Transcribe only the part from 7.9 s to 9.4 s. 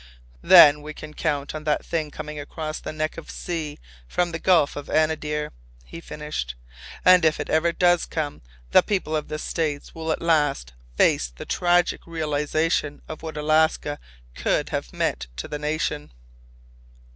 come, the people of the